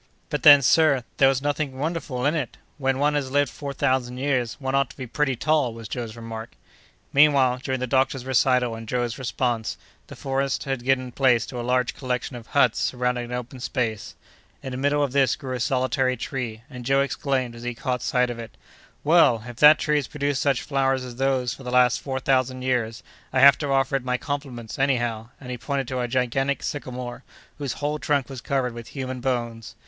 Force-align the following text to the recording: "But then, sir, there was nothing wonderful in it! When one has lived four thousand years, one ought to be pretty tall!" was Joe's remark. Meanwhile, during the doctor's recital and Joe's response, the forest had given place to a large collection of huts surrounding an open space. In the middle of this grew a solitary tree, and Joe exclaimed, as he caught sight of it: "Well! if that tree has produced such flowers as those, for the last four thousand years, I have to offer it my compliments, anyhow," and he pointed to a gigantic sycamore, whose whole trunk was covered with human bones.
"But 0.31 0.41
then, 0.41 0.63
sir, 0.63 1.03
there 1.17 1.29
was 1.29 1.43
nothing 1.43 1.77
wonderful 1.77 2.25
in 2.25 2.33
it! 2.33 2.57
When 2.79 2.97
one 2.97 3.13
has 3.13 3.29
lived 3.29 3.51
four 3.51 3.71
thousand 3.71 4.17
years, 4.17 4.55
one 4.59 4.73
ought 4.73 4.89
to 4.89 4.97
be 4.97 5.05
pretty 5.05 5.35
tall!" 5.35 5.75
was 5.75 5.87
Joe's 5.87 6.15
remark. 6.15 6.53
Meanwhile, 7.13 7.59
during 7.63 7.79
the 7.79 7.85
doctor's 7.85 8.25
recital 8.25 8.73
and 8.73 8.89
Joe's 8.89 9.19
response, 9.19 9.77
the 10.07 10.15
forest 10.15 10.63
had 10.63 10.83
given 10.83 11.11
place 11.11 11.45
to 11.45 11.59
a 11.61 11.61
large 11.61 11.93
collection 11.93 12.35
of 12.35 12.47
huts 12.47 12.79
surrounding 12.79 13.25
an 13.25 13.31
open 13.33 13.59
space. 13.59 14.15
In 14.63 14.71
the 14.71 14.77
middle 14.77 15.03
of 15.03 15.11
this 15.11 15.35
grew 15.35 15.53
a 15.53 15.59
solitary 15.59 16.17
tree, 16.17 16.63
and 16.67 16.83
Joe 16.83 17.01
exclaimed, 17.01 17.53
as 17.53 17.61
he 17.61 17.75
caught 17.75 18.01
sight 18.01 18.31
of 18.31 18.39
it: 18.39 18.57
"Well! 19.03 19.43
if 19.47 19.57
that 19.57 19.77
tree 19.77 19.97
has 19.97 20.07
produced 20.07 20.41
such 20.41 20.63
flowers 20.63 21.05
as 21.05 21.17
those, 21.17 21.53
for 21.53 21.61
the 21.61 21.69
last 21.69 22.01
four 22.01 22.19
thousand 22.19 22.63
years, 22.63 23.03
I 23.31 23.39
have 23.41 23.59
to 23.59 23.69
offer 23.69 23.97
it 23.97 24.03
my 24.03 24.17
compliments, 24.17 24.79
anyhow," 24.79 25.29
and 25.39 25.51
he 25.51 25.59
pointed 25.59 25.87
to 25.89 25.99
a 25.99 26.07
gigantic 26.07 26.63
sycamore, 26.63 27.23
whose 27.59 27.73
whole 27.73 27.99
trunk 27.99 28.29
was 28.29 28.41
covered 28.41 28.73
with 28.73 28.87
human 28.87 29.19
bones. 29.21 29.75